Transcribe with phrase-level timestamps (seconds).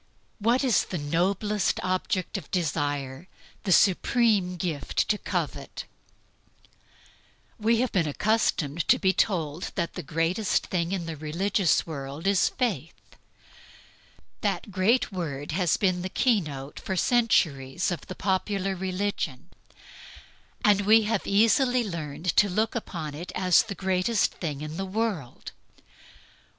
[0.39, 3.27] What is the noblest object of desire,
[3.65, 5.85] the supreme gift to covet?
[7.59, 12.25] We have been accustomed to be told that the greatest thing in the religious world
[12.25, 12.95] is Faith.
[14.41, 19.49] That great word has been the key note for centuries of the popular religion;
[20.65, 24.85] and we have easily learned to look upon it as the greatest thing in the
[24.87, 25.51] world.